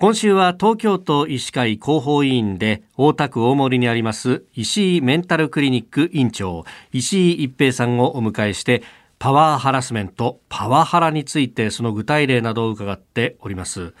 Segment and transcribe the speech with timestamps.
[0.00, 8.82] 今週は東京都医師会広報委員で大田区大森にあります石井メンタルクリニック院長石井一平さんをお迎えして
[9.20, 13.94] パワーハラスメントパワハラについてその具体例などを伺っております。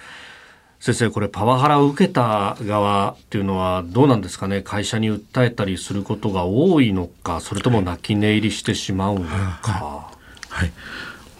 [0.80, 4.60] 先生これパワハラを受けた側っていうのはどうなんですかね？
[4.62, 10.10] 会社に訴えたりすることが多いのかそれとも泣き寝入りしてしまうのか、は
[10.56, 10.72] い、はい、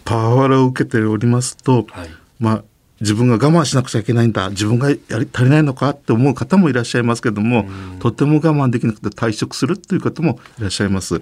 [0.05, 2.09] パワハラを受けておりますと、はい、
[2.39, 2.63] まあ
[3.01, 7.65] 自分が我慢しなくちゃいけないんだ自分がやり足りないのかって思う方もいらっしゃいますけども、
[7.99, 11.21] とても我慢できなくて退職するという方もいらっしゃいます。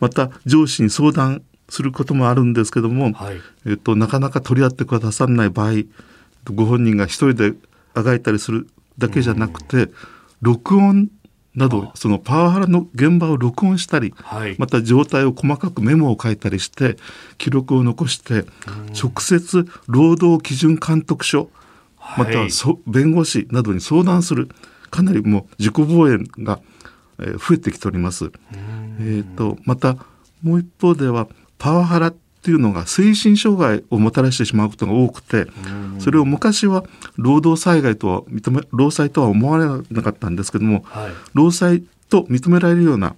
[0.00, 5.84] また上司に相談することもあるんですけども、はい、えっと、なかなか取り合ってくださらない場合
[6.54, 7.52] ご本人が一人で
[7.94, 9.90] あがいたりするだけじゃなくて、
[10.40, 11.08] 録音
[11.56, 16.96] などそのパワハラの現場を録音したり、はい、また状態を細かくメモを書いたりして
[17.38, 18.44] 記録を残して
[18.92, 21.50] 直接労働基準監督署
[22.16, 22.48] または
[22.86, 24.48] 弁護士などに相談する
[24.90, 26.60] かなりもう自己防衛が
[27.18, 28.30] 増えてきております。
[29.00, 29.96] えーとまた
[30.42, 31.26] もう一方では
[31.58, 32.12] パワハラ
[32.46, 35.48] っていうのが精神障害をもたらしてしまうことが多くて
[35.98, 36.84] それを昔は
[37.16, 43.16] 労働災害とは認め労災とは思われなかったんですけども、はい、労災と認められるような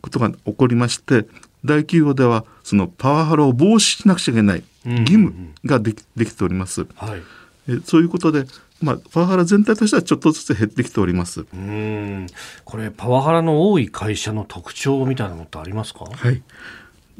[0.00, 1.26] ことが起こりまして
[1.64, 6.86] 大企業ではそのパワハラを防止しなくちゃいけない義務ができ,、できております。
[6.94, 7.22] はい、
[7.68, 8.44] えそういうことで
[8.80, 11.46] まあ、パワハラ全体としてはちょっとずつ減ってきております。
[11.52, 12.26] うん。
[12.64, 16.04] これパワハラの多い会社の特徴みたいなのってありますか？
[16.04, 16.42] はい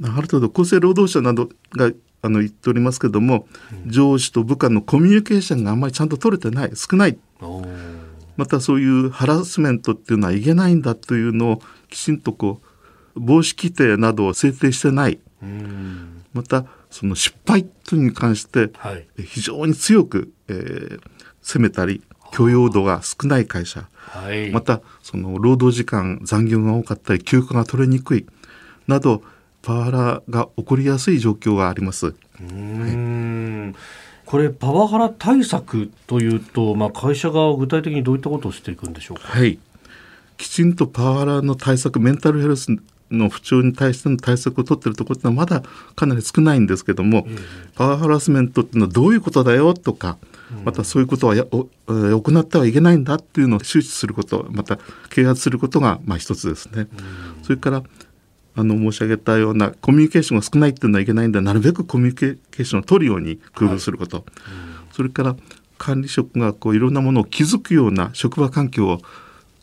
[0.02, 3.46] ある程度厚生労働省などがあの言っておりますけども、
[3.84, 7.18] うん、上司と部下のコミュニケーションがあんまりちゃんと取れてない少ない。
[8.36, 12.66] またそういうハラスメントっていうのはいけないんだというのをきちんとこう
[13.14, 18.70] 防止規定などを制定してない、うん、またその失敗というに関して
[19.18, 21.00] 非常に強く、えー、
[21.42, 28.26] 責めたり許容度が少ない会社、はい、またその労働時間残業が多かったり休暇が取れにくい。
[28.88, 29.22] など
[29.62, 32.14] パワハラが起こりやすい状況があります。
[32.40, 33.74] うん
[34.24, 39.28] これパワハラ対策というと、まあ、会社が具体的にどういったことをしていくんでしょうか？
[39.28, 39.58] はい、
[40.38, 42.68] きちんとパワハラの対策メンタルヘルス
[43.10, 45.62] の不調に対しての対策を取ってるところってのはまだ
[45.94, 47.26] かなり少ないんですけども、
[47.74, 50.16] パワーハラスメントっていうのはどういうことだよとか、
[50.64, 54.78] またそういうことはや行ってはいけないんだっていうのを周知することまた
[55.10, 56.86] 啓発することがまあ一つですね。
[57.42, 57.82] それから
[58.54, 64.26] あの申し上げたようなコミュニケーションが少ないっていうのはいけないんでなるべくコミュニケーションを取るように工夫すること、はい、
[64.92, 65.36] それから
[65.78, 69.00] 管理職がこういろんなものを気づくような職場環境を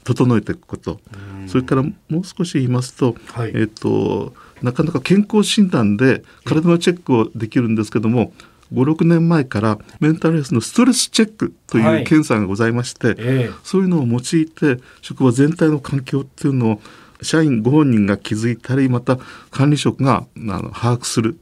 [0.04, 1.00] 整えていくこと、
[1.48, 8.34] それからもう少し言いますと,、はい、えーと、なかなか健康診断で体のチェックをできるんですけども、
[8.74, 13.22] 56年前からメンタルヘルスのストレスチェックという検査がございまして、はいえ。
[13.50, 16.82] ー、そういうのを用いて職場全体の環境っていうのを
[17.22, 19.18] 社員ご本人が気づいたりまた
[19.52, 21.40] 管理職があの把握する。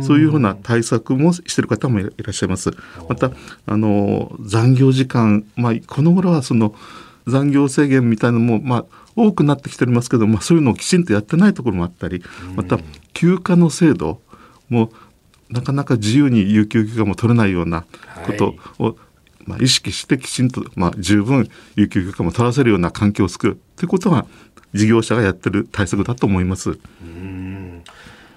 [0.00, 2.70] そういうふうな対策もしている方もいらっしゃいます。
[3.08, 3.32] また
[3.66, 6.72] あの残業時間、まあ、この頃はその
[7.26, 8.84] 残業制限みたいなのも、まあ、
[9.16, 12.22] 多くなってきておりますけど、まあ、そういうのをきちんとやってないところもあったり
[12.54, 12.78] また
[13.12, 14.20] 休暇の制度
[14.68, 14.92] も
[15.48, 17.84] なかなか自由に有給休暇も取れないような
[18.26, 18.94] ことを、はい、
[19.46, 23.58] まあ、意識してきちんと、まあ、十分有給休暇も取らせるような環境を作る。
[23.76, 24.26] ということが
[24.74, 26.78] 事業者がやってる対策だと思います。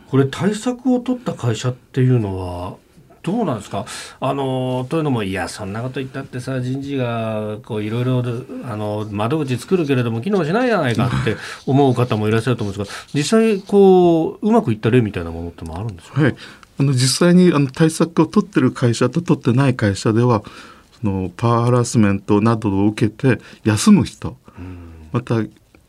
[0.09, 2.77] これ対策を取った会社っていうのは
[3.21, 3.85] どうなんですか？
[4.21, 8.23] あのというのもいやそんなこと言ったってさ人事がこういろいろ
[8.63, 11.35] あの窓口作るけれども機能しないじゃないかって
[11.67, 16.35] 思う方もいらっしゃると思うんですが実際こううまくいった例みたいなものってもあるんですか、はい、
[16.79, 20.49] あの実際にあの対策を取ってる会社と取ってない会社ではそ
[21.03, 24.37] のパワーハラスメントなどを受けて休む人、
[25.11, 25.35] また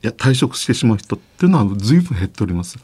[0.02, 2.78] や退職してしまう人っていうのは随分減っております。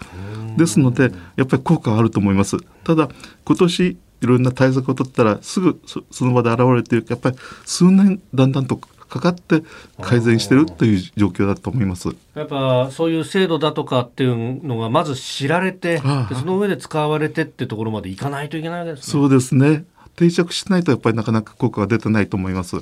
[0.57, 2.57] ですのでやっぱり効果はあると思います。
[2.85, 3.09] ただ
[3.45, 9.63] 今年いろんな対策を取ったらすぐその場で現れてやっぱり数年だんだんとかかって
[10.01, 12.09] 改善してるという状況だと思います。
[12.35, 19.13] やっぱそういう制度だとかっていうのがまず知られてその上で使われてってところまでいかないといけないわけですね。
[19.13, 19.85] そうですね
[20.17, 22.77] 定着しないとやっぱりなかなか効果が出てないと思います。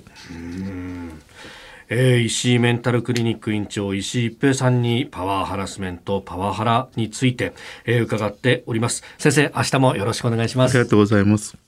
[1.91, 7.53] えー、石井メンタルクリニック院長石井一平さんにパワーハラスメントパワーハラについて、
[7.85, 9.03] えー、伺っております。
[9.19, 10.77] 先生明日もよろしくお願いします。
[10.77, 11.64] ありがとうございます